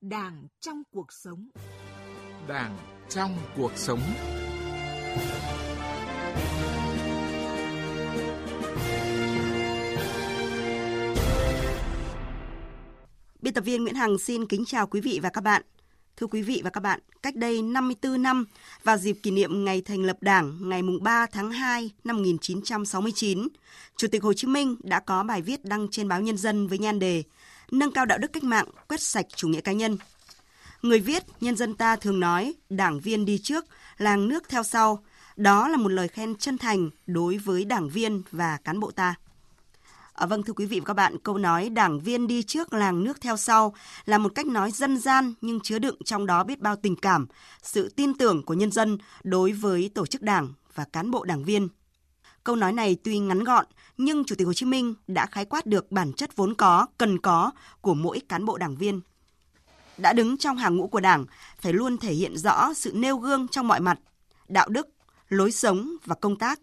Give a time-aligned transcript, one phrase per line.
[0.00, 1.48] Đảng trong cuộc sống.
[2.48, 2.76] Đảng
[3.08, 4.00] trong cuộc sống.
[13.40, 15.62] Biên tập viên Nguyễn Hằng xin kính chào quý vị và các bạn.
[16.16, 18.44] Thưa quý vị và các bạn, cách đây 54 năm,
[18.84, 23.48] vào dịp kỷ niệm ngày thành lập Đảng ngày 3 tháng 2 năm 1969,
[23.96, 26.78] Chủ tịch Hồ Chí Minh đã có bài viết đăng trên báo Nhân dân với
[26.78, 27.22] nhan đề
[27.70, 29.98] Nâng cao đạo đức cách mạng, quét sạch chủ nghĩa cá nhân.
[30.82, 33.64] Người viết, nhân dân ta thường nói, đảng viên đi trước,
[33.98, 35.04] làng nước theo sau.
[35.36, 39.14] Đó là một lời khen chân thành đối với đảng viên và cán bộ ta.
[40.12, 43.04] À, vâng thưa quý vị và các bạn, câu nói đảng viên đi trước làng
[43.04, 46.60] nước theo sau là một cách nói dân gian nhưng chứa đựng trong đó biết
[46.60, 47.26] bao tình cảm,
[47.62, 51.44] sự tin tưởng của nhân dân đối với tổ chức đảng và cán bộ đảng
[51.44, 51.68] viên.
[52.48, 53.66] Câu nói này tuy ngắn gọn
[53.98, 57.18] nhưng Chủ tịch Hồ Chí Minh đã khái quát được bản chất vốn có, cần
[57.18, 59.00] có của mỗi cán bộ đảng viên.
[59.96, 61.26] Đã đứng trong hàng ngũ của Đảng
[61.60, 63.98] phải luôn thể hiện rõ sự nêu gương trong mọi mặt,
[64.48, 64.88] đạo đức,
[65.28, 66.60] lối sống và công tác,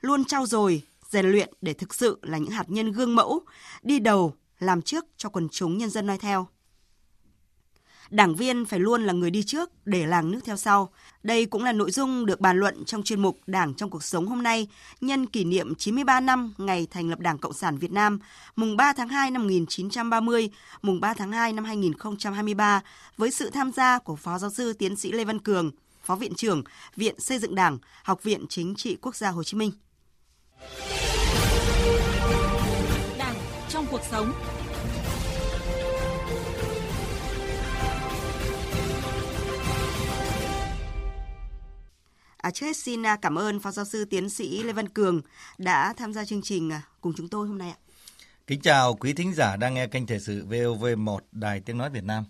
[0.00, 3.40] luôn trau dồi, rèn luyện để thực sự là những hạt nhân gương mẫu,
[3.82, 6.46] đi đầu, làm trước cho quần chúng nhân dân noi theo.
[8.12, 10.90] Đảng viên phải luôn là người đi trước để làng nước theo sau.
[11.22, 14.26] Đây cũng là nội dung được bàn luận trong chuyên mục Đảng trong cuộc sống
[14.26, 14.68] hôm nay
[15.00, 18.18] nhân kỷ niệm 93 năm ngày thành lập Đảng Cộng sản Việt Nam,
[18.56, 20.50] mùng 3 tháng 2 năm 1930,
[20.82, 22.82] mùng 3 tháng 2 năm 2023
[23.16, 25.70] với sự tham gia của Phó Giáo sư Tiến sĩ Lê Văn Cường,
[26.04, 26.62] Phó Viện trưởng
[26.96, 29.72] Viện Xây dựng Đảng, Học viện Chính trị Quốc gia Hồ Chí Minh.
[33.18, 33.36] Đảng
[33.68, 34.32] trong cuộc sống.
[42.42, 45.20] À, trước hết xin à, cảm ơn Phó Giáo sư Tiến sĩ Lê Văn Cường
[45.58, 47.76] đã tham gia chương trình à, cùng chúng tôi hôm nay ạ.
[48.46, 52.04] Kính chào quý thính giả đang nghe kênh Thời sự VOV1 Đài Tiếng Nói Việt
[52.04, 52.24] Nam.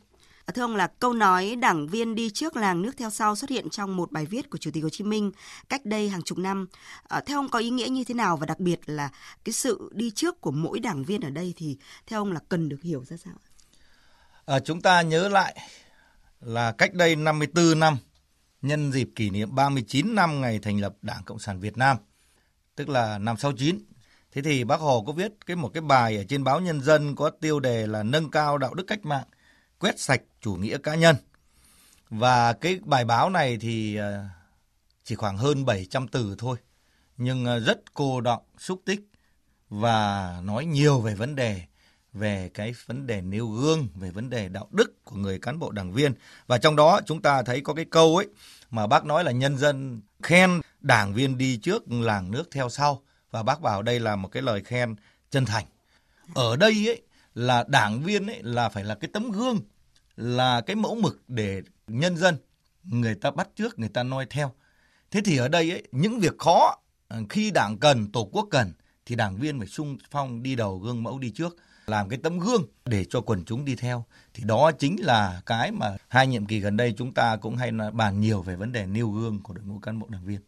[0.46, 3.50] À, thưa ông là câu nói đảng viên đi trước làng nước theo sau xuất
[3.50, 5.32] hiện trong một bài viết của Chủ tịch Hồ Chí Minh
[5.68, 6.66] cách đây hàng chục năm.
[7.26, 9.10] Theo ông có ý nghĩa như thế nào và đặc biệt là
[9.44, 12.68] cái sự đi trước của mỗi đảng viên ở đây thì theo ông là cần
[12.68, 13.34] được hiểu ra sao?
[14.46, 15.68] À, chúng ta nhớ lại
[16.40, 17.96] là cách đây 54 năm
[18.62, 21.96] nhân dịp kỷ niệm 39 năm ngày thành lập Đảng Cộng sản Việt Nam,
[22.76, 23.78] tức là năm 69.
[24.32, 27.16] Thế thì Bác Hồ có viết cái một cái bài ở trên báo Nhân dân
[27.16, 29.26] có tiêu đề là nâng cao đạo đức cách mạng,
[29.78, 31.16] quét sạch chủ nghĩa cá nhân.
[32.10, 34.24] Và cái bài báo này thì ờ,
[35.04, 36.56] chỉ khoảng hơn 700 từ thôi,
[37.16, 39.00] nhưng ờ, rất cô đọng, xúc tích
[39.68, 41.62] và nói nhiều về vấn đề
[42.12, 45.70] về cái vấn đề nêu gương, về vấn đề đạo đức của người cán bộ
[45.70, 46.14] đảng viên.
[46.46, 48.28] Và trong đó chúng ta thấy có cái câu ấy
[48.70, 53.02] mà bác nói là nhân dân khen đảng viên đi trước làng nước theo sau
[53.30, 54.94] và bác bảo đây là một cái lời khen
[55.30, 55.64] chân thành.
[56.34, 57.02] Ở đây ấy
[57.34, 59.60] là đảng viên ấy là phải là cái tấm gương,
[60.16, 62.36] là cái mẫu mực để nhân dân
[62.84, 64.52] người ta bắt trước, người ta noi theo.
[65.10, 66.78] Thế thì ở đây ấy, những việc khó
[67.28, 68.72] khi đảng cần, tổ quốc cần
[69.06, 71.56] thì đảng viên phải sung phong đi đầu gương mẫu đi trước
[71.92, 74.04] làm cái tấm gương để cho quần chúng đi theo
[74.34, 77.70] thì đó chính là cái mà hai nhiệm kỳ gần đây chúng ta cũng hay
[77.92, 80.40] bàn nhiều về vấn đề nêu gương của đội ngũ cán bộ đảng viên.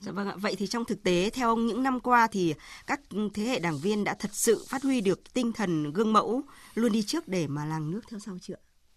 [0.00, 0.34] Dạ vâng ạ.
[0.36, 2.54] Vậy thì trong thực tế theo ông những năm qua thì
[2.86, 3.00] các
[3.34, 6.42] thế hệ đảng viên đã thật sự phát huy được tinh thần gương mẫu
[6.74, 8.54] luôn đi trước để mà làng nước theo sau chưa?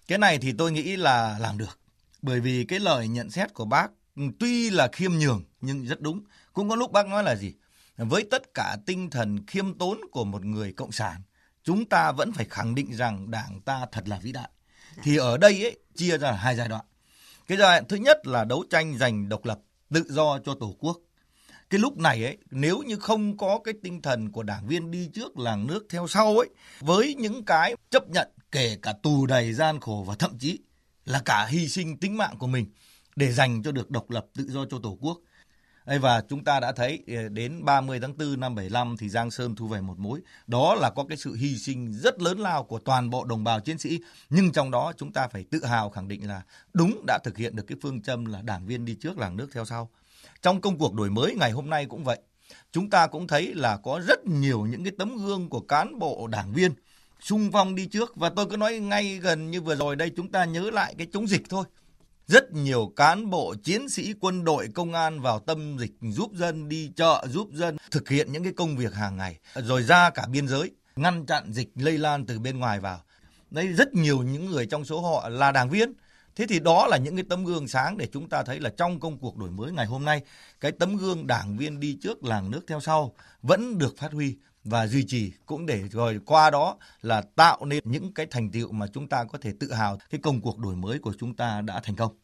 [0.07, 1.79] Cái này thì tôi nghĩ là làm được.
[2.21, 3.91] Bởi vì cái lời nhận xét của bác
[4.39, 6.23] tuy là khiêm nhường nhưng rất đúng.
[6.53, 7.53] Cũng có lúc bác nói là gì?
[7.97, 11.21] Với tất cả tinh thần khiêm tốn của một người cộng sản
[11.65, 14.49] chúng ta vẫn phải khẳng định rằng đảng ta thật là vĩ đại.
[15.03, 16.85] Thì ở đây ấy, chia ra hai giai đoạn.
[17.47, 19.59] Cái giai đoạn thứ nhất là đấu tranh giành độc lập,
[19.93, 20.97] tự do cho Tổ quốc.
[21.69, 25.09] Cái lúc này ấy, nếu như không có cái tinh thần của đảng viên đi
[25.13, 26.49] trước làng nước theo sau ấy,
[26.79, 30.59] với những cái chấp nhận kể cả tù đầy gian khổ và thậm chí
[31.05, 32.65] là cả hy sinh tính mạng của mình
[33.15, 35.19] để dành cho được độc lập tự do cho Tổ quốc
[35.85, 39.55] và chúng ta đã thấy ờ, đến 30 tháng 4 năm 75 thì Giang Sơn
[39.55, 40.21] thu về một mối.
[40.47, 43.59] Đó là có cái sự hy sinh rất lớn lao của toàn bộ đồng bào
[43.59, 43.99] chiến sĩ.
[44.29, 46.41] Nhưng trong đó chúng ta phải tự hào khẳng định là
[46.73, 49.47] đúng đã thực hiện được cái phương châm là đảng viên đi trước, làng nước
[49.53, 49.89] theo sau.
[50.41, 52.19] Trong công cuộc đổi mới, ngày hôm nay cũng vậy.
[52.71, 56.27] Chúng ta cũng thấy là có rất nhiều những cái tấm gương của cán bộ
[56.27, 56.71] đảng viên
[57.19, 60.31] sung phong đi trước và tôi cứ nói ngay gần như vừa rồi đây, chúng
[60.31, 61.65] ta nhớ lại cái chống dịch thôi
[62.27, 66.69] rất nhiều cán bộ, chiến sĩ, quân đội, công an vào tâm dịch giúp dân
[66.69, 70.25] đi chợ, giúp dân thực hiện những cái công việc hàng ngày, rồi ra cả
[70.31, 73.01] biên giới, ngăn chặn dịch lây lan từ bên ngoài vào.
[73.51, 75.93] Đấy rất nhiều những người trong số họ là đảng viên.
[76.35, 78.99] Thế thì đó là những cái tấm gương sáng để chúng ta thấy là trong
[78.99, 80.21] công cuộc đổi mới ngày hôm nay,
[80.59, 84.35] cái tấm gương đảng viên đi trước làng nước theo sau vẫn được phát huy
[84.65, 88.71] và duy trì cũng để rồi qua đó là tạo nên những cái thành tiệu
[88.71, 91.61] mà chúng ta có thể tự hào cái công cuộc đổi mới của chúng ta
[91.61, 92.15] đã thành công.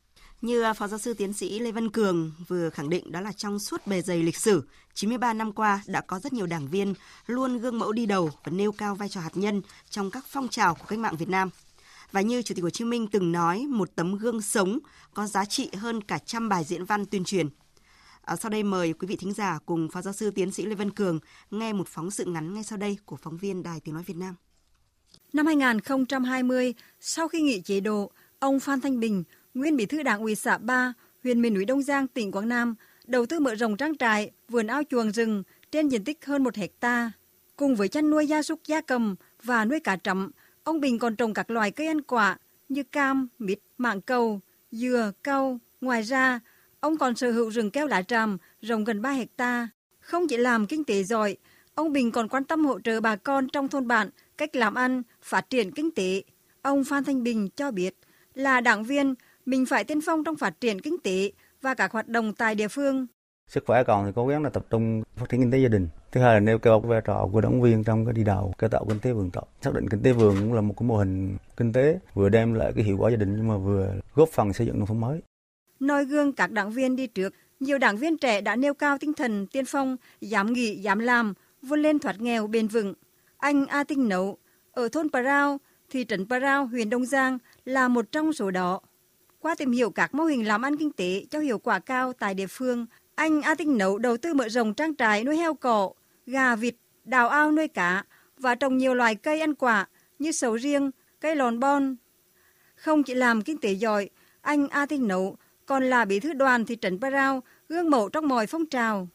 [0.41, 3.31] Như à, Phó Giáo sư Tiến sĩ Lê Văn Cường vừa khẳng định đó là
[3.31, 6.93] trong suốt bề dày lịch sử, 93 năm qua đã có rất nhiều đảng viên
[7.25, 10.47] luôn gương mẫu đi đầu và nêu cao vai trò hạt nhân trong các phong
[10.47, 11.49] trào của cách mạng Việt Nam.
[12.11, 14.79] Và như Chủ tịch Hồ Chí Minh từng nói, một tấm gương sống
[15.13, 17.49] có giá trị hơn cả trăm bài diễn văn tuyên truyền.
[18.21, 20.75] À, sau đây mời quý vị thính giả cùng Phó Giáo sư Tiến sĩ Lê
[20.75, 21.19] Văn Cường
[21.51, 24.17] nghe một phóng sự ngắn ngay sau đây của phóng viên Đài Tiếng Nói Việt
[24.17, 24.35] Nam.
[25.33, 29.23] Năm 2020, sau khi nghỉ chế độ, ông Phan Thanh Bình,
[29.53, 32.75] nguyên bí thư đảng ủy xã Ba, huyện miền núi Đông Giang, tỉnh Quảng Nam,
[33.07, 36.55] đầu tư mở rộng trang trại, vườn ao chuồng rừng trên diện tích hơn một
[36.55, 37.11] hecta.
[37.55, 40.31] Cùng với chăn nuôi gia súc gia cầm và nuôi cá trắm,
[40.63, 42.37] ông Bình còn trồng các loài cây ăn quả
[42.69, 44.39] như cam, mít, mảng cầu,
[44.71, 45.59] dừa, cau.
[45.81, 46.39] Ngoài ra,
[46.81, 49.69] ông còn sở hữu rừng keo lá tràm rộng gần 3 hecta.
[49.99, 51.37] Không chỉ làm kinh tế giỏi,
[51.75, 55.03] ông Bình còn quan tâm hỗ trợ bà con trong thôn bản cách làm ăn,
[55.21, 56.23] phát triển kinh tế.
[56.61, 57.95] Ông Phan Thanh Bình cho biết
[58.35, 59.13] là đảng viên
[59.45, 61.31] mình phải tiên phong trong phát triển kinh tế
[61.61, 63.07] và các hoạt động tại địa phương.
[63.47, 65.87] Sức khỏe còn thì cố gắng là tập trung phát triển kinh tế gia đình.
[66.11, 68.69] Thứ hai là nêu cao vai trò của đảng viên trong cái đi đầu cải
[68.69, 69.53] tạo kinh tế vườn tộc.
[69.61, 72.53] Xác định kinh tế vườn cũng là một cái mô hình kinh tế vừa đem
[72.53, 75.01] lại cái hiệu quả gia đình nhưng mà vừa góp phần xây dựng nông thôn
[75.01, 75.21] mới.
[75.81, 79.13] Noi gương các đảng viên đi trước, nhiều đảng viên trẻ đã nêu cao tinh
[79.13, 82.93] thần tiên phong, dám nghĩ, dám làm, vươn lên thoát nghèo bền vững.
[83.37, 84.37] Anh A Tinh Nấu
[84.71, 88.81] ở thôn Parao, thị trấn Parao, huyện Đông Giang là một trong số đó.
[89.39, 92.33] Qua tìm hiểu các mô hình làm ăn kinh tế cho hiệu quả cao tại
[92.33, 92.85] địa phương,
[93.15, 95.91] anh A Tinh Nấu đầu tư mở rộng trang trại nuôi heo cỏ,
[96.25, 96.75] gà vịt,
[97.05, 98.03] đào ao nuôi cá
[98.37, 99.87] và trồng nhiều loài cây ăn quả
[100.19, 101.95] như sầu riêng, cây lòn bon.
[102.75, 104.09] Không chỉ làm kinh tế giỏi,
[104.41, 105.37] anh A Tinh Nấu
[105.71, 109.07] còn là bí thư đoàn thị trấn Parao, gương mẫu trong mọi phong trào.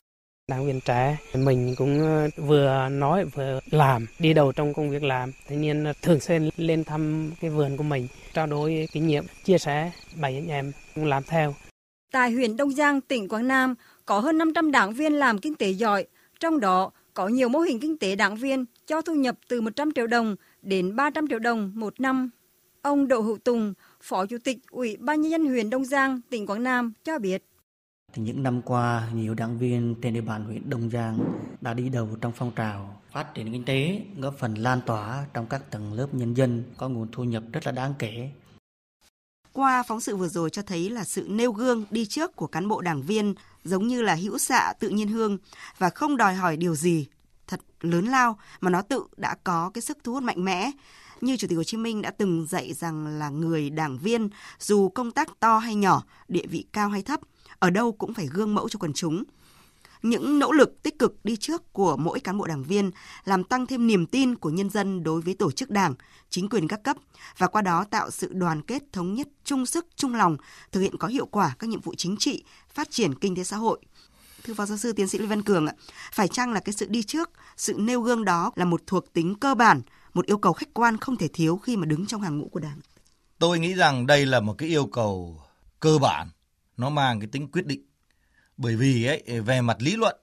[0.48, 5.02] Đảng viên trẻ mình cũng ờ, vừa nói vừa làm, đi đầu trong công việc
[5.02, 5.32] làm.
[5.48, 9.58] Thế nên thường xuyên lên thăm cái vườn của mình, trao đổi kinh nghiệm, chia
[9.58, 11.54] sẻ bày anh em cũng làm theo.
[12.12, 13.74] Tại huyện Đông Giang, tỉnh Quảng Nam,
[14.06, 16.06] có hơn 500 đảng viên làm kinh tế giỏi,
[16.40, 19.92] trong đó có nhiều mô hình kinh tế đảng viên cho thu nhập từ 100
[19.92, 22.30] triệu đồng đến 300 triệu đồng một năm.
[22.86, 26.46] Ông Đỗ Hữu Tùng, Phó Chủ tịch Ủy ban nhân dân huyện Đông Giang, tỉnh
[26.46, 27.44] Quảng Nam cho biết.
[28.12, 31.18] Thì những năm qua, nhiều đảng viên trên địa bàn huyện Đông Giang
[31.60, 35.46] đã đi đầu trong phong trào phát triển kinh tế, góp phần lan tỏa trong
[35.46, 38.30] các tầng lớp nhân dân có nguồn thu nhập rất là đáng kể.
[39.52, 42.68] Qua phóng sự vừa rồi cho thấy là sự nêu gương đi trước của cán
[42.68, 43.34] bộ đảng viên
[43.64, 45.38] giống như là hữu xạ tự nhiên hương
[45.78, 47.06] và không đòi hỏi điều gì
[47.46, 50.70] thật lớn lao mà nó tự đã có cái sức thu hút mạnh mẽ
[51.20, 54.28] như Chủ tịch Hồ Chí Minh đã từng dạy rằng là người đảng viên
[54.58, 57.20] dù công tác to hay nhỏ, địa vị cao hay thấp,
[57.58, 59.24] ở đâu cũng phải gương mẫu cho quần chúng.
[60.02, 62.90] Những nỗ lực tích cực đi trước của mỗi cán bộ đảng viên
[63.24, 65.94] làm tăng thêm niềm tin của nhân dân đối với tổ chức đảng,
[66.30, 66.96] chính quyền các cấp
[67.38, 70.36] và qua đó tạo sự đoàn kết thống nhất, chung sức, chung lòng,
[70.72, 73.56] thực hiện có hiệu quả các nhiệm vụ chính trị, phát triển kinh tế xã
[73.56, 73.80] hội.
[74.44, 75.74] Thưa Phó Giáo sư Tiến sĩ Lê Văn Cường ạ,
[76.12, 79.34] phải chăng là cái sự đi trước, sự nêu gương đó là một thuộc tính
[79.34, 79.82] cơ bản,
[80.16, 82.60] một yêu cầu khách quan không thể thiếu khi mà đứng trong hàng ngũ của
[82.60, 82.80] Đảng?
[83.38, 85.40] Tôi nghĩ rằng đây là một cái yêu cầu
[85.80, 86.28] cơ bản,
[86.76, 87.82] nó mang cái tính quyết định.
[88.56, 90.16] Bởi vì ấy về mặt lý luận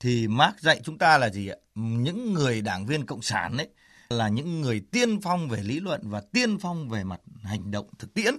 [0.00, 1.56] thì Marx dạy chúng ta là gì ạ?
[1.74, 3.68] Những người đảng viên cộng sản ấy
[4.08, 7.86] là những người tiên phong về lý luận và tiên phong về mặt hành động
[7.98, 8.34] thực tiễn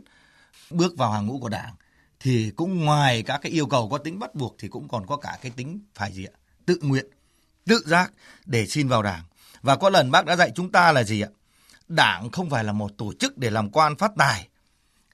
[0.69, 1.75] bước vào hàng ngũ của đảng
[2.19, 5.17] thì cũng ngoài các cái yêu cầu có tính bắt buộc thì cũng còn có
[5.17, 6.35] cả cái tính phải gì ạ
[6.65, 7.05] tự nguyện
[7.65, 8.13] tự giác
[8.45, 9.23] để xin vào đảng
[9.65, 11.29] và có lần bác đã dạy chúng ta là gì ạ?
[11.87, 14.47] Đảng không phải là một tổ chức để làm quan phát tài.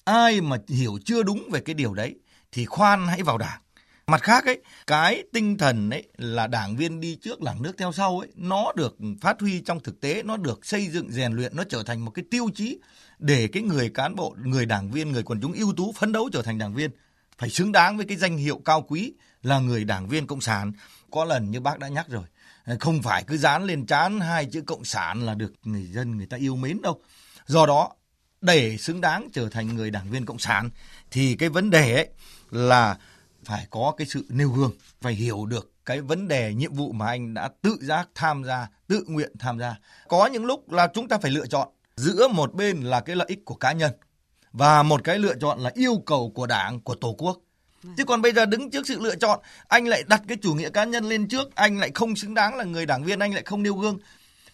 [0.03, 2.15] Ai mà hiểu chưa đúng về cái điều đấy
[2.51, 3.61] thì khoan hãy vào đảng.
[4.07, 7.91] Mặt khác ấy, cái tinh thần ấy là đảng viên đi trước làng nước theo
[7.91, 11.55] sau ấy, nó được phát huy trong thực tế, nó được xây dựng, rèn luyện,
[11.55, 12.79] nó trở thành một cái tiêu chí
[13.19, 16.29] để cái người cán bộ, người đảng viên, người quần chúng ưu tú phấn đấu
[16.33, 16.91] trở thành đảng viên.
[17.37, 20.71] Phải xứng đáng với cái danh hiệu cao quý là người đảng viên cộng sản.
[21.11, 22.23] Có lần như bác đã nhắc rồi
[22.65, 26.17] Ờ, không phải cứ dán lên trán hai chữ cộng sản là được người dân,
[26.17, 27.01] người ta yêu mến đâu.
[27.45, 27.89] Do đó,
[28.41, 30.69] để xứng đáng trở thành người đảng viên cộng sản,
[31.11, 32.07] thì cái vấn đề ấy
[32.51, 32.97] là
[33.43, 37.07] phải có cái sự nêu gương, phải hiểu được cái vấn đề, nhiệm vụ mà
[37.07, 39.75] anh đã tự giác tham gia, tự nguyện tham gia.
[40.07, 43.27] Có những lúc là chúng ta phải lựa chọn giữa một bên là cái lợi
[43.29, 43.91] ích của cá nhân
[44.51, 47.37] và một cái lựa chọn là yêu cầu của đảng, của tổ quốc
[47.97, 50.69] chứ còn bây giờ đứng trước sự lựa chọn anh lại đặt cái chủ nghĩa
[50.69, 53.43] cá nhân lên trước anh lại không xứng đáng là người đảng viên anh lại
[53.45, 53.99] không nêu gương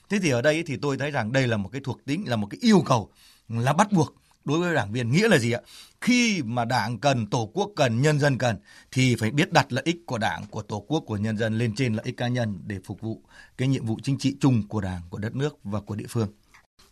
[0.09, 2.35] thế thì ở đây thì tôi thấy rằng đây là một cái thuộc tính là
[2.35, 3.11] một cái yêu cầu
[3.49, 4.15] là bắt buộc
[4.47, 5.61] đối với đảng viên nghĩa là gì ạ?
[6.01, 8.55] Khi mà đảng cần, tổ quốc cần, nhân dân cần
[8.91, 11.75] thì phải biết đặt lợi ích của đảng, của tổ quốc, của nhân dân lên
[11.75, 13.21] trên lợi ích cá nhân để phục vụ
[13.57, 16.27] cái nhiệm vụ chính trị chung của đảng, của đất nước và của địa phương.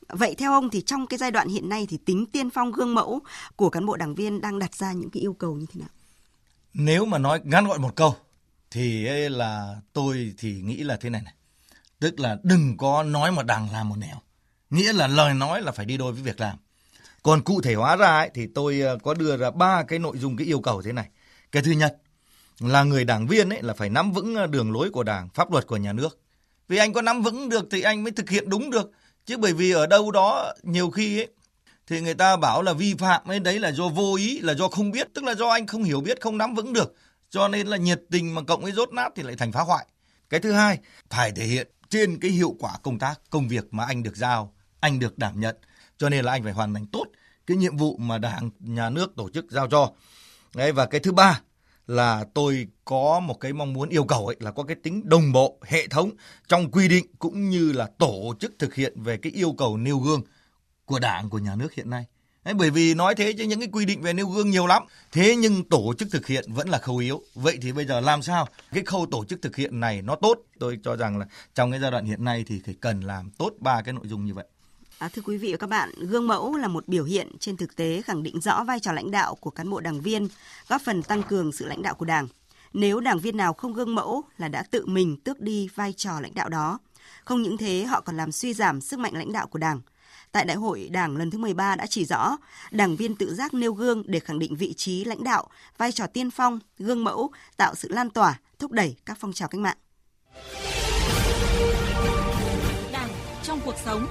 [0.10, 2.96] Vậy theo ông thì trong cái giai đoạn hiện nay thì tính tiên phong gương
[2.96, 3.20] mẫu
[3.56, 5.90] của cán bộ đảng viên đang đặt ra những cái yêu cầu như thế nào?
[6.78, 8.16] Nếu mà nói ngắn gọn một câu
[8.72, 11.34] thì là tôi thì nghĩ là thế này này.
[12.00, 14.16] Tức là đừng có nói một đằng làm một nẻo.
[14.70, 16.58] Nghĩa là lời nói là phải đi đôi với việc làm.
[17.24, 20.18] Còn cụ thể hóa ra ấy, thì tôi ờ, có đưa ra ba cái nội
[20.18, 21.10] dung cái yêu cầu thế này.
[21.52, 21.98] Cái thứ nhất
[22.60, 25.52] là người đảng viên ấy là phải nắm vững ờ, đường lối của đảng, pháp
[25.52, 26.20] luật của nhà nước.
[26.68, 28.92] Vì anh có nắm vững được thì anh mới thực hiện đúng được.
[29.26, 31.28] Chứ bởi vì ở đâu đó nhiều khi ấy
[31.88, 34.68] thì người ta bảo là vi phạm ấy đấy là do vô ý, là do
[34.68, 36.96] không biết, tức là do anh không hiểu biết, không nắm vững được.
[37.30, 39.86] Cho nên là nhiệt tình mà cộng với rốt nát thì lại thành phá hoại.
[40.30, 43.86] Cái thứ hai, phải thể hiện trên cái hiệu quả công tác, công việc mà
[43.86, 45.56] anh được giao, anh được đảm nhận.
[45.98, 47.06] Cho nên là anh phải hoàn thành tốt
[47.48, 49.92] cái nhiệm vụ mà đảng, nhà nước tổ chức giao cho.
[50.56, 51.42] Đấy, và cái thứ ba
[51.88, 55.32] là tôi có một cái mong muốn yêu cầu ấy là có cái tính đồng
[55.32, 56.12] bộ, hệ thống
[56.48, 60.00] trong quy định cũng như là tổ chức thực hiện về cái yêu cầu nêu
[60.00, 60.22] gương
[60.86, 62.06] của đảng, của nhà nước hiện nay.
[62.44, 64.84] Đấy, bởi vì nói thế chứ những cái quy định về nêu gương nhiều lắm.
[65.12, 67.22] Thế nhưng tổ chức thực hiện vẫn là khâu yếu.
[67.36, 70.38] Vậy thì bây giờ làm sao cái khâu tổ chức thực hiện này nó tốt?
[70.60, 71.26] Tôi cho rằng là
[71.56, 74.26] trong cái giai đoạn hiện nay thì phải cần làm tốt ba cái nội dung
[74.26, 74.46] như vậy.
[74.98, 77.76] À, thưa quý vị và các bạn, gương mẫu là một biểu hiện trên thực
[77.76, 80.28] tế khẳng định rõ vai trò lãnh đạo của cán bộ đảng viên,
[80.68, 82.28] góp phần tăng cường sự lãnh đạo của Đảng.
[82.74, 86.20] Nếu đảng viên nào không gương mẫu là đã tự mình tước đi vai trò
[86.20, 86.80] lãnh đạo đó.
[87.26, 89.82] Không những thế, họ còn làm suy giảm sức mạnh lãnh đạo của Đảng.
[90.36, 92.38] Tại Đại hội Đảng lần thứ 13 đã chỉ rõ,
[92.72, 96.08] đảng viên tự giác nêu gương để khẳng định vị trí lãnh đạo, vai trò
[96.08, 99.78] tiên phong, gương mẫu, tạo sự lan tỏa, thúc đẩy các phong trào cách mạng.
[102.92, 103.10] Đảng
[103.44, 104.08] trong cuộc sống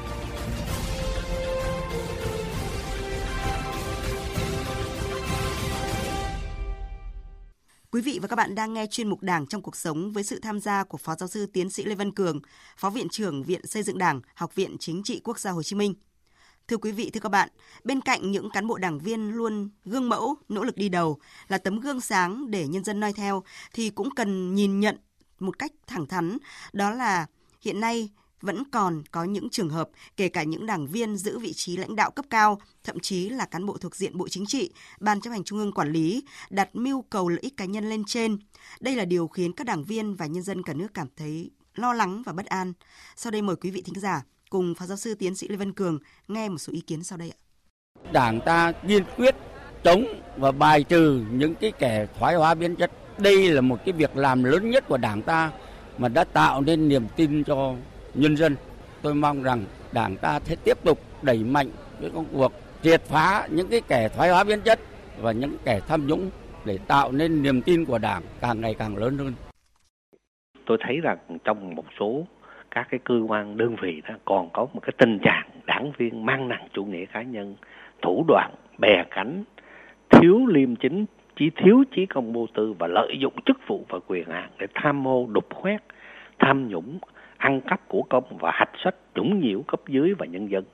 [7.90, 10.40] Quý vị và các bạn đang nghe chuyên mục Đảng trong cuộc sống với sự
[10.40, 12.40] tham gia của Phó Giáo sư Tiến sĩ Lê Văn Cường,
[12.76, 15.76] Phó Viện trưởng Viện Xây dựng Đảng, Học viện Chính trị Quốc gia Hồ Chí
[15.76, 15.94] Minh.
[16.68, 17.48] Thưa quý vị, thưa các bạn,
[17.84, 21.18] bên cạnh những cán bộ đảng viên luôn gương mẫu, nỗ lực đi đầu,
[21.48, 23.42] là tấm gương sáng để nhân dân noi theo,
[23.72, 24.96] thì cũng cần nhìn nhận
[25.40, 26.38] một cách thẳng thắn,
[26.72, 27.26] đó là
[27.60, 31.52] hiện nay vẫn còn có những trường hợp kể cả những đảng viên giữ vị
[31.52, 34.72] trí lãnh đạo cấp cao, thậm chí là cán bộ thuộc diện Bộ Chính trị,
[35.00, 38.04] Ban chấp hành Trung ương quản lý, đặt mưu cầu lợi ích cá nhân lên
[38.06, 38.38] trên.
[38.80, 41.92] Đây là điều khiến các đảng viên và nhân dân cả nước cảm thấy lo
[41.92, 42.72] lắng và bất an.
[43.16, 45.72] Sau đây mời quý vị thính giả cùng Phó Giáo sư Tiến sĩ Lê Văn
[45.72, 45.98] Cường
[46.28, 47.38] nghe một số ý kiến sau đây ạ.
[48.12, 49.34] Đảng ta kiên quyết
[49.84, 50.04] chống
[50.36, 52.90] và bài trừ những cái kẻ thoái hóa biến chất.
[53.18, 55.52] Đây là một cái việc làm lớn nhất của Đảng ta
[55.98, 57.74] mà đã tạo nên niềm tin cho
[58.14, 58.56] nhân dân.
[59.02, 61.70] Tôi mong rằng Đảng ta sẽ tiếp tục đẩy mạnh
[62.00, 64.80] cái công cuộc triệt phá những cái kẻ thoái hóa biến chất
[65.20, 66.30] và những kẻ tham nhũng
[66.64, 69.34] để tạo nên niềm tin của Đảng càng ngày càng lớn hơn.
[70.66, 72.26] Tôi thấy rằng trong một số
[72.74, 76.26] các cái cơ quan đơn vị đó còn có một cái tình trạng đảng viên
[76.26, 77.56] mang nặng chủ nghĩa cá nhân,
[78.02, 79.44] thủ đoạn, bè cánh,
[80.10, 81.04] thiếu liêm chính,
[81.36, 84.66] chỉ thiếu trí công vô tư và lợi dụng chức vụ và quyền hạn để
[84.74, 85.82] tham mô đục khoét,
[86.38, 86.98] tham nhũng,
[87.36, 90.64] ăn cắp của công và hạch sách nhũng nhiễu cấp dưới và nhân dân.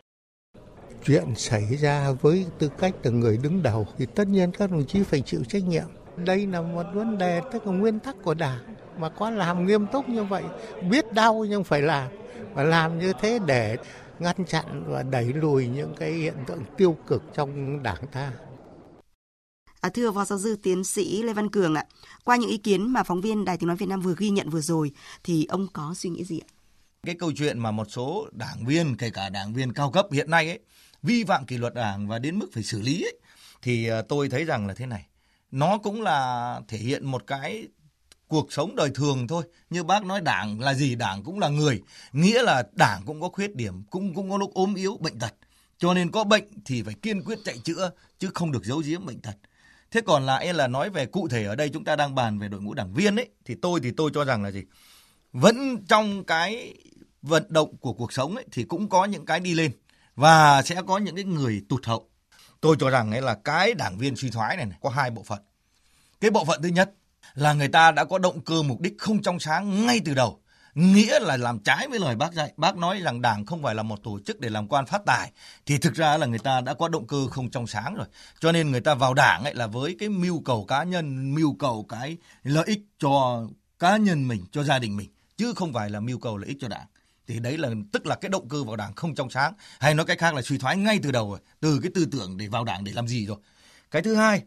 [1.04, 4.84] Chuyện xảy ra với tư cách là người đứng đầu thì tất nhiên các đồng
[4.86, 5.86] chí phải chịu trách nhiệm.
[6.26, 8.60] Đây là một vấn đề tức là nguyên tắc của Đảng
[9.00, 10.44] mà có làm nghiêm túc như vậy,
[10.90, 12.08] biết đau nhưng phải làm
[12.54, 13.76] và làm như thế để
[14.18, 18.32] ngăn chặn và đẩy lùi những cái hiện tượng tiêu cực trong Đảng ta.
[19.80, 21.84] À, thưa Phó Giáo sư Tiến sĩ Lê Văn Cường ạ,
[22.24, 24.50] qua những ý kiến mà phóng viên Đài Tiếng Nói Việt Nam vừa ghi nhận
[24.50, 24.92] vừa rồi
[25.24, 26.48] thì ông có suy nghĩ gì ạ?
[27.06, 30.30] Cái câu chuyện mà một số đảng viên, kể cả đảng viên cao cấp hiện
[30.30, 30.58] nay ấy,
[31.02, 33.18] vi phạm kỷ luật đảng và đến mức phải xử lý ấy,
[33.62, 35.06] thì à, tôi thấy rằng là thế này.
[35.50, 37.68] Nó cũng là thể hiện một cái
[38.30, 39.44] cuộc sống đời thường thôi.
[39.70, 40.94] Như bác nói đảng là gì?
[40.94, 41.82] Đảng cũng là người.
[42.12, 45.34] Nghĩa là đảng cũng có khuyết điểm, cũng cũng có lúc ốm yếu, bệnh tật.
[45.78, 49.06] Cho nên có bệnh thì phải kiên quyết chạy chữa, chứ không được giấu giếm
[49.06, 49.34] bệnh tật.
[49.90, 52.48] Thế còn lại là nói về cụ thể ở đây chúng ta đang bàn về
[52.48, 54.62] đội ngũ đảng viên ấy thì tôi thì tôi cho rằng là gì?
[55.32, 56.74] Vẫn trong cái
[57.22, 59.72] vận động của cuộc sống ấy thì cũng có những cái đi lên
[60.16, 62.08] và sẽ có những cái người tụt hậu.
[62.60, 65.22] Tôi cho rằng ấy là cái đảng viên suy thoái này, này có hai bộ
[65.22, 65.38] phận.
[66.20, 66.92] Cái bộ phận thứ nhất
[67.40, 70.40] là người ta đã có động cơ mục đích không trong sáng ngay từ đầu
[70.74, 72.52] nghĩa là làm trái với lời bác dạy.
[72.56, 75.32] Bác nói rằng đảng không phải là một tổ chức để làm quan phát tài
[75.66, 78.06] thì thực ra là người ta đã có động cơ không trong sáng rồi.
[78.40, 81.56] Cho nên người ta vào đảng ấy là với cái mưu cầu cá nhân, mưu
[81.58, 83.42] cầu cái lợi ích cho
[83.78, 86.58] cá nhân mình, cho gia đình mình chứ không phải là mưu cầu lợi ích
[86.60, 86.86] cho đảng.
[87.26, 90.06] thì đấy là tức là cái động cơ vào đảng không trong sáng hay nói
[90.06, 92.64] cách khác là suy thoái ngay từ đầu rồi từ cái tư tưởng để vào
[92.64, 93.36] đảng để làm gì rồi
[93.90, 94.42] cái thứ hai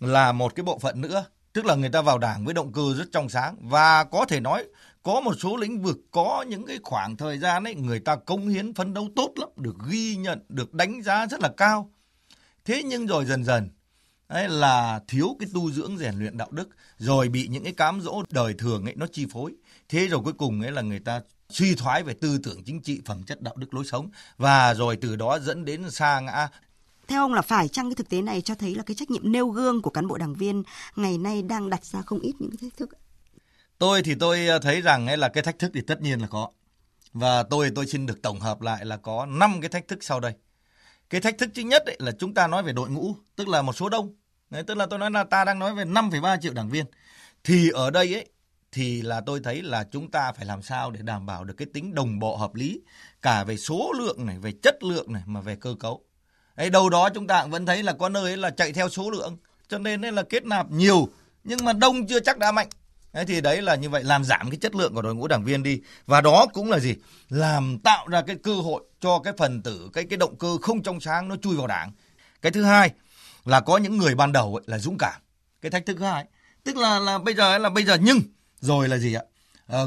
[0.00, 1.24] là một cái bộ phận nữa
[1.56, 3.56] tức là người ta vào đảng với động cơ rất trong sáng.
[3.60, 4.64] Và có thể nói,
[5.02, 8.48] có một số lĩnh vực có những cái khoảng thời gian ấy, người ta cống
[8.48, 11.90] hiến phấn đấu tốt lắm, được ghi nhận, được đánh giá rất là cao.
[12.64, 13.70] Thế nhưng rồi dần dần,
[14.26, 18.00] ấy là thiếu cái tu dưỡng rèn luyện đạo đức, rồi bị những cái cám
[18.00, 19.52] dỗ đời thường ấy nó chi phối.
[19.88, 23.00] Thế rồi cuối cùng ấy là người ta suy thoái về tư tưởng chính trị,
[23.04, 24.10] phẩm chất đạo đức lối sống.
[24.36, 26.48] Và rồi từ đó dẫn đến xa ngã
[27.08, 29.32] theo ông là phải chăng cái thực tế này cho thấy là cái trách nhiệm
[29.32, 30.62] nêu gương của cán bộ đảng viên
[30.96, 32.90] ngày nay đang đặt ra không ít những cái thách thức
[33.78, 36.26] tôi thì tôi à, thấy rằng ấy là cái thách thức thì tất nhiên là
[36.26, 36.48] có.
[37.12, 40.20] Và tôi tôi xin được tổng hợp lại là có 5 cái thách thức sau
[40.20, 40.32] đây.
[41.10, 43.62] Cái thách thức thứ nhất ấy là chúng ta nói về đội ngũ tức là
[43.62, 44.14] một số đông.
[44.50, 46.86] Đấy, tức là tôi nói là ta đang nói về 5,3 triệu đảng viên.
[47.44, 48.28] Thì ở đây ấy
[48.72, 51.68] thì là tôi thấy là chúng ta phải làm sao để đảm bảo được cái
[51.74, 52.80] tính đồng bộ hợp lý
[53.22, 56.04] cả về số lượng này về chất lượng này mà về cơ cấu
[56.56, 59.10] ấy đâu đó chúng ta cũng vẫn thấy là có nơi là chạy theo số
[59.10, 59.36] lượng.
[59.68, 61.08] Cho nên là kết nạp nhiều
[61.44, 62.68] nhưng mà đông chưa chắc đã mạnh.
[63.12, 65.44] Đấy thì đấy là như vậy làm giảm cái chất lượng của đội ngũ đảng
[65.44, 65.80] viên đi.
[66.06, 66.94] Và đó cũng là gì?
[67.28, 70.82] Làm tạo ra cái cơ hội cho cái phần tử cái cái động cơ không
[70.82, 71.92] trong sáng nó chui vào đảng.
[72.42, 72.90] Cái thứ hai
[73.44, 75.20] là có những người ban đầu ấy, là dũng cảm.
[75.60, 76.24] Cái thách thức thứ hai
[76.64, 78.20] tức là là bây giờ là bây giờ nhưng
[78.60, 79.22] rồi là gì ạ?
[79.66, 79.78] À,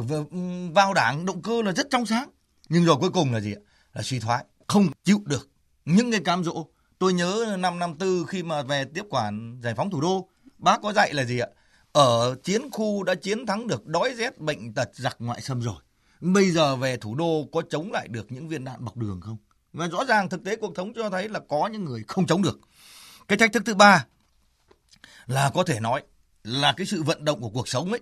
[0.71, 2.29] vào đảng động cơ là rất trong sáng
[2.69, 3.61] nhưng rồi cuối cùng là gì ạ?
[3.93, 5.49] Là suy thoái không chịu được
[5.96, 6.65] những cái cám dỗ,
[7.00, 10.81] tôi nhớ năm năm tư khi mà về tiếp quản giải phóng thủ đô, bác
[10.81, 11.48] có dạy là gì ạ?
[11.91, 15.75] Ở chiến khu đã chiến thắng được đói rét bệnh tật giặc ngoại xâm rồi.
[16.22, 19.38] Bây giờ về thủ đô có chống lại được những viên đạn bọc đường không?
[19.74, 22.41] Và rõ ràng thực tế cuộc thống cho thấy là có những người không chống
[22.41, 22.60] được.
[23.27, 24.05] Cái thách thức thứ ba
[25.27, 26.03] là có thể nói
[26.43, 28.01] là cái sự vận động của cuộc sống ấy,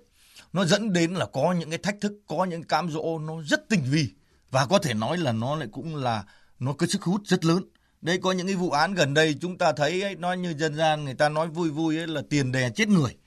[0.54, 3.70] nó dẫn đến là có những cái thách thức, có những cám dỗ nó rất
[3.70, 4.10] tinh vi.
[4.52, 6.24] Và có thể nói là nó lại cũng là,
[6.60, 7.64] nó có sức hút rất lớn
[8.02, 10.76] đây có những cái vụ án gần đây chúng ta thấy ấy, nói như dân
[10.76, 13.18] gian người ta nói vui vui ấy là tiền đè chết người.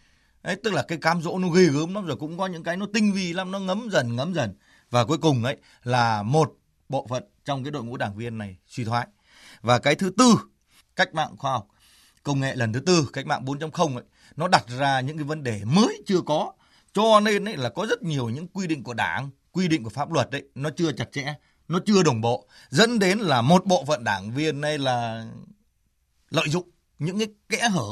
[0.43, 2.77] Ấy tức là cái cám dỗ nó ghê gớm lắm rồi cũng có những cái
[2.77, 4.55] nó tinh vi lắm nó ngấm dần ngấm dần.
[4.91, 6.53] Và cuối cùng ấy là một
[6.89, 9.07] bộ phận trong cái đội ngũ đảng viên này suy thoái.
[9.61, 10.35] Và cái thứ tư
[10.97, 11.67] cách mạng khoa học
[12.23, 14.05] công nghệ lần thứ tư cách mạng 4.0 ấy
[14.37, 16.53] nó đặt ra những cái vấn đề mới chưa có.
[16.93, 19.91] Cho nên ấy là có rất nhiều những quy định của đảng quy định của
[19.91, 21.35] pháp luật đấy nó chưa chặt chẽ
[21.71, 25.27] nó chưa đồng bộ dẫn đến là một bộ phận đảng viên này là
[26.31, 27.85] lợi dụng những cái kẽ hở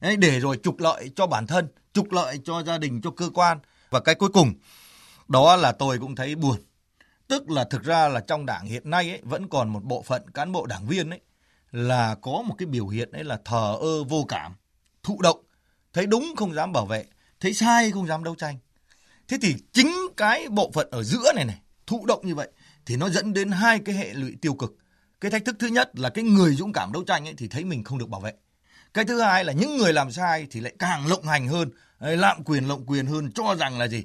[0.00, 3.30] ấy để rồi trục lợi cho bản thân trục lợi cho gia đình cho cơ
[3.34, 3.58] quan.
[3.90, 4.54] Và cái cuối cùng
[5.28, 6.56] đó là tôi cũng thấy buồn.
[7.28, 10.30] Tức là thực ra là trong đảng hiện nay ấy, vẫn còn một bộ phận
[10.30, 11.20] cán bộ đảng viên ấy
[11.70, 14.54] là có một cái biểu hiện ấy là thờ ơ vô cảm
[15.02, 15.44] thụ động
[15.92, 17.04] thấy đúng không dám bảo vệ
[17.40, 18.58] thấy sai không dám đấu tranh.
[19.28, 22.48] Thế thì chính cái bộ phận ở giữa này này thụ động như vậy
[22.86, 24.76] thì nó dẫn đến hai cái hệ lụy tiêu cực.
[25.20, 27.64] Cái thách thức thứ nhất là cái người dũng cảm đấu tranh ấy thì thấy
[27.64, 28.32] mình không được bảo vệ.
[28.94, 31.70] Cái thứ hai là những người làm sai thì lại càng lộng hành hơn.
[32.00, 34.04] Lạm quyền lộng quyền hơn cho rằng là gì?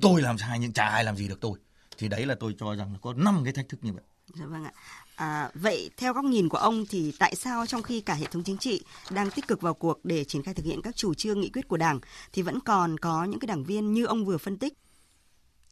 [0.00, 1.58] Tôi làm sai nhưng chả ai làm gì được tôi.
[1.98, 4.02] Thì đấy là tôi cho rằng là có năm cái thách thức như vậy.
[4.34, 4.72] Dạ vâng ạ.
[5.14, 8.42] À, vậy theo góc nhìn của ông thì tại sao trong khi cả hệ thống
[8.44, 11.40] chính trị đang tích cực vào cuộc để triển khai thực hiện các chủ trương
[11.40, 12.00] nghị quyết của Đảng
[12.32, 14.74] thì vẫn còn có những cái đảng viên như ông vừa phân tích?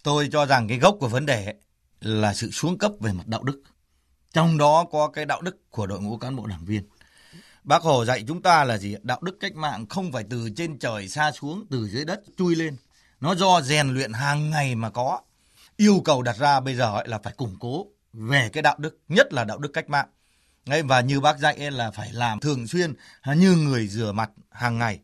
[0.03, 1.55] Tôi cho rằng cái gốc của vấn đề
[2.01, 3.63] là sự xuống cấp về mặt đạo đức.
[4.33, 6.83] Trong đó có cái đạo đức của đội ngũ cán bộ đảng viên.
[7.65, 8.97] Bác Hồ dạy chúng ta là gì?
[9.03, 12.57] Đạo đức cách mạng không phải từ trên trời xa xuống, từ dưới đất chui
[12.57, 12.77] lên.
[13.21, 15.21] Nó do rèn luyện hàng ngày mà có.
[15.77, 19.33] Yêu cầu đặt ra bây giờ là phải củng cố về cái đạo đức, nhất
[19.33, 20.09] là đạo đức cách mạng.
[20.85, 22.95] Và như bác dạy là phải làm thường xuyên
[23.37, 25.01] như người rửa mặt hàng ngày.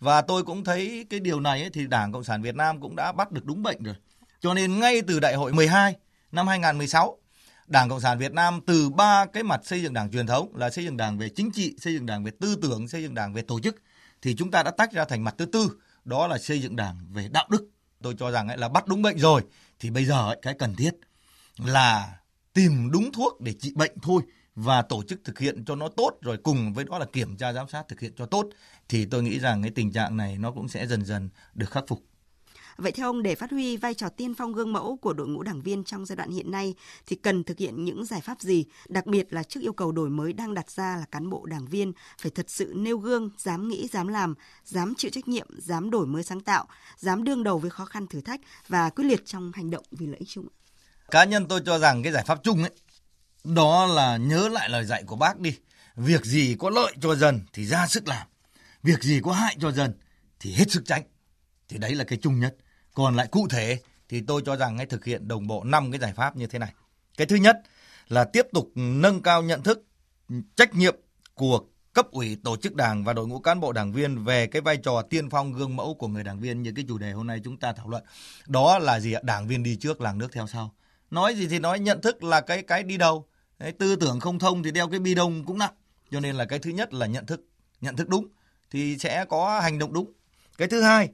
[0.00, 3.12] Và tôi cũng thấy cái điều này thì Đảng Cộng sản Việt Nam cũng đã
[3.12, 3.94] bắt được đúng bệnh rồi.
[4.40, 5.96] Cho nên ngay từ đại hội 12
[6.34, 7.18] năm 2016,
[7.66, 10.70] Đảng Cộng sản Việt Nam từ ba cái mặt xây dựng đảng truyền thống là
[10.70, 13.32] xây dựng đảng về chính trị, xây dựng đảng về tư tưởng, xây dựng đảng
[13.32, 13.76] về tổ chức
[14.22, 15.70] thì chúng ta đã tách ra thành mặt thứ tư,
[16.04, 17.68] đó là xây dựng đảng về đạo đức.
[18.02, 19.42] Tôi cho rằng là bắt đúng bệnh rồi
[19.80, 20.90] thì bây giờ cái cần thiết
[21.58, 22.18] là
[22.52, 24.22] tìm đúng thuốc để trị bệnh thôi
[24.54, 27.52] và tổ chức thực hiện cho nó tốt rồi cùng với đó là kiểm tra
[27.52, 28.46] giám sát thực hiện cho tốt
[28.88, 31.84] thì tôi nghĩ rằng cái tình trạng này nó cũng sẽ dần dần được khắc
[31.88, 32.02] phục.
[32.76, 35.42] Vậy theo ông để phát huy vai trò tiên phong gương mẫu của đội ngũ
[35.42, 36.74] đảng viên trong giai đoạn hiện nay
[37.06, 40.10] thì cần thực hiện những giải pháp gì, đặc biệt là trước yêu cầu đổi
[40.10, 43.68] mới đang đặt ra là cán bộ đảng viên phải thật sự nêu gương, dám
[43.68, 44.34] nghĩ, dám làm,
[44.64, 48.06] dám chịu trách nhiệm, dám đổi mới sáng tạo, dám đương đầu với khó khăn
[48.06, 50.46] thử thách và quyết liệt trong hành động vì lợi ích chung.
[51.10, 52.70] Cá nhân tôi cho rằng cái giải pháp chung ấy,
[53.44, 55.58] đó là nhớ lại lời dạy của bác đi.
[55.96, 58.26] Việc gì có lợi cho dân thì ra sức làm.
[58.82, 59.94] Việc gì có hại cho dân
[60.40, 61.02] thì hết sức tránh.
[61.68, 62.56] Thì đấy là cái chung nhất.
[62.94, 66.00] Còn lại cụ thể thì tôi cho rằng hãy thực hiện đồng bộ 5 cái
[66.00, 66.72] giải pháp như thế này.
[67.16, 67.56] Cái thứ nhất
[68.08, 69.84] là tiếp tục nâng cao nhận thức,
[70.56, 70.96] trách nhiệm
[71.34, 71.60] của
[71.92, 74.76] cấp ủy tổ chức đảng và đội ngũ cán bộ đảng viên về cái vai
[74.76, 77.40] trò tiên phong gương mẫu của người đảng viên như cái chủ đề hôm nay
[77.44, 78.04] chúng ta thảo luận.
[78.46, 79.20] Đó là gì ạ?
[79.24, 80.74] Đảng viên đi trước làng nước theo sau.
[81.10, 83.26] Nói gì thì nói nhận thức là cái cái đi đầu.
[83.58, 85.74] Đấy, tư tưởng không thông thì đeo cái bi đông cũng nặng.
[86.10, 87.40] Cho nên là cái thứ nhất là nhận thức
[87.80, 88.28] nhận thức đúng
[88.70, 90.12] thì sẽ có hành động đúng.
[90.58, 91.08] Cái thứ hai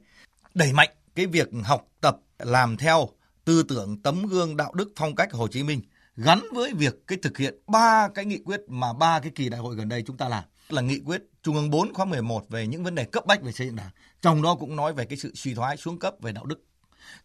[0.53, 3.09] đẩy mạnh cái việc học tập làm theo
[3.45, 5.81] tư tưởng tấm gương đạo đức phong cách Hồ Chí Minh
[6.15, 9.59] gắn với việc cái thực hiện ba cái nghị quyết mà ba cái kỳ đại
[9.59, 12.67] hội gần đây chúng ta làm là nghị quyết Trung ương 4 khóa 11 về
[12.67, 13.89] những vấn đề cấp bách về xây dựng đảng.
[14.21, 16.63] Trong đó cũng nói về cái sự suy thoái xuống cấp về đạo đức.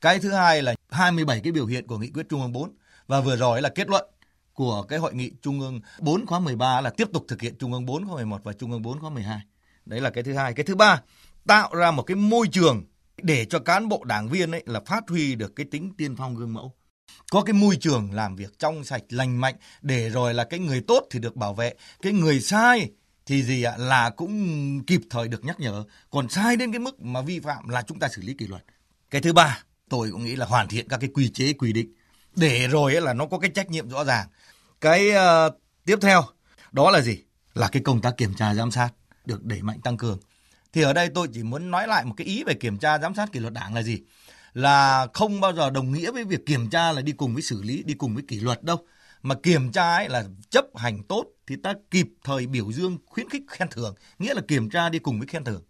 [0.01, 2.73] Cái thứ hai là 27 cái biểu hiện của nghị quyết Trung ương 4
[3.07, 4.05] và vừa rồi là kết luận
[4.55, 7.73] của cái hội nghị Trung ương 4 khóa 13 là tiếp tục thực hiện Trung
[7.73, 9.41] ương 4 khóa 11 và Trung ương 4 khóa 12.
[9.87, 10.55] Đấy là cái thứ hai.
[10.55, 11.03] Cái thứ ba,
[11.47, 12.85] tạo ra một cái môi trường
[13.23, 16.35] để cho cán bộ đảng viên ấy là phát huy được cái tính tiên phong
[16.35, 16.75] gương mẫu
[17.31, 20.81] có cái môi trường làm việc trong sạch lành mạnh để rồi là cái người
[20.81, 22.91] tốt thì được bảo vệ cái người sai
[23.27, 25.85] thì gì ạ là cũng kịp thời được nhắc nhở.
[26.11, 28.65] Còn sai đến cái mức mà vi phạm là chúng ta xử lý kỷ luật.
[29.11, 31.93] Cái thứ ba tôi cũng nghĩ là hoàn thiện các cái quy chế quy định
[32.37, 34.27] để rồi là nó có cái trách nhiệm rõ ràng.
[34.81, 36.25] Cái uh, tiếp theo
[36.73, 37.23] đó là gì?
[37.55, 38.89] Là cái công tác kiểm tra giám sát
[39.25, 40.19] được đẩy mạnh tăng cường
[40.77, 43.15] thì ở đây tôi chỉ muốn nói lại một cái ý về kiểm tra giám
[43.15, 44.01] sát kỷ luật đảng là gì?
[44.53, 47.63] Là không bao giờ đồng nghĩa với việc kiểm tra là đi cùng với xử
[47.63, 48.77] lý, đi cùng với kỷ luật đâu.
[49.23, 53.29] Mà kiểm tra ấy là chấp hành tốt thì ta kịp thời biểu dương, khuyến
[53.29, 53.95] khích, khen thưởng.
[54.19, 55.63] Nghĩa là kiểm tra đi cùng với khen thưởng.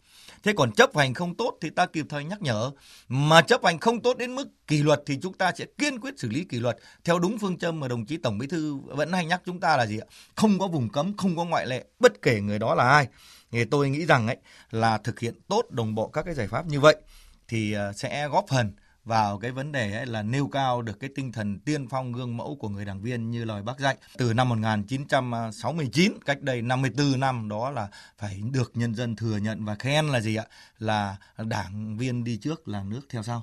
[0.42, 2.70] Thế còn chấp hành không tốt thì ta kịp thời nhắc nhở.
[3.08, 6.18] Mà chấp hành không tốt đến mức kỷ luật thì chúng ta sẽ kiên quyết
[6.18, 6.76] xử lý kỷ luật.
[7.04, 9.76] Theo đúng phương châm mà đồng chí tổng bí thư vẫn hay nhắc chúng ta
[9.76, 10.06] là gì ạ?
[10.34, 13.08] Không có vùng cấm, không có ngoại lệ, bất kể người đó là ai
[13.50, 14.36] thì tôi nghĩ rằng ấy
[14.70, 16.96] là thực hiện tốt đồng bộ các cái giải pháp như vậy
[17.48, 18.72] thì ờ, sẽ góp phần
[19.04, 22.36] vào cái vấn đề ấy là nêu cao được cái tinh thần tiên phong gương
[22.36, 23.96] mẫu của người đảng viên như lời bác dạy.
[24.16, 29.64] Từ năm 1969 cách đây 54 năm đó là phải được nhân dân thừa nhận
[29.64, 30.44] và khen là gì ạ?
[30.78, 33.42] Là đảng viên đi trước là nước theo sau.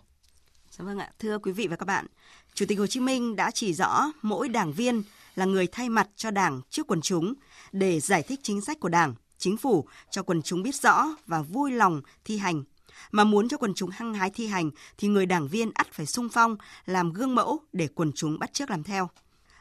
[0.72, 2.06] Dạ vâng ạ, thưa quý vị và các bạn,
[2.54, 5.04] Chủ tịch Hồ Chí Minh đã chỉ rõ mỗi đảng viên
[5.36, 7.34] là người thay mặt cho Đảng trước quần chúng
[7.72, 11.42] để giải thích chính sách của Đảng, chính phủ cho quần chúng biết rõ và
[11.42, 12.64] vui lòng thi hành
[13.12, 16.06] mà muốn cho quần chúng hăng hái thi hành thì người đảng viên ắt phải
[16.06, 19.10] sung phong, làm gương mẫu để quần chúng bắt chước làm theo.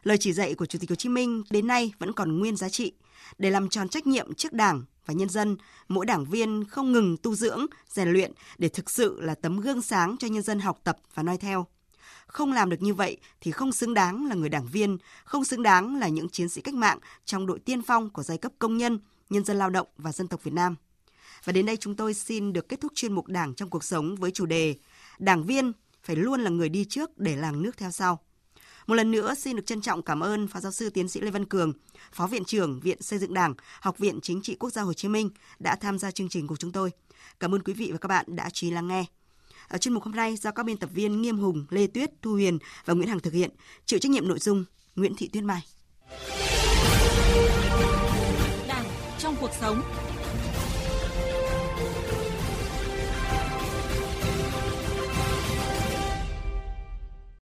[0.03, 2.69] Lời chỉ dạy của Chủ tịch Hồ Chí Minh đến nay vẫn còn nguyên giá
[2.69, 2.93] trị.
[3.39, 5.57] Để làm tròn trách nhiệm trước Đảng và nhân dân,
[5.89, 9.83] mỗi đảng viên không ngừng tu dưỡng, rèn luyện để thực sự là tấm gương
[9.83, 11.67] sáng cho nhân dân học tập và noi theo.
[12.27, 15.63] Không làm được như vậy thì không xứng đáng là người đảng viên, không xứng
[15.63, 18.77] đáng là những chiến sĩ cách mạng trong đội tiên phong của giai cấp công
[18.77, 18.99] nhân,
[19.33, 20.77] nhân dân lao động và dân tộc Việt Nam.
[21.45, 24.17] Và đến đây chúng tôi xin được kết thúc chuyên mục Đảng trong cuộc sống
[24.17, 24.75] với chủ đề
[25.19, 28.21] Đảng viên phải luôn là người đi trước để làng nước theo sau.
[28.87, 31.31] Một lần nữa xin được trân trọng cảm ơn Phó Giáo sư Tiến sĩ Lê
[31.31, 31.73] Văn Cường,
[32.13, 35.09] Phó Viện trưởng Viện Xây dựng Đảng, Học viện Chính trị Quốc gia Hồ Chí
[35.09, 36.91] Minh đã tham gia chương trình của chúng tôi.
[37.41, 39.05] Cảm ơn quý vị và các bạn đã chú ý lắng nghe.
[39.69, 42.33] Ở chuyên mục hôm nay do các biên tập viên Nghiêm Hùng, Lê Tuyết, Thu
[42.33, 43.51] Huyền và Nguyễn Hằng thực hiện,
[43.87, 44.65] chịu trách nhiệm nội dung
[44.97, 45.63] Nguyễn Thị Tuyết Mai.
[49.23, 49.83] Trong cuộc sống.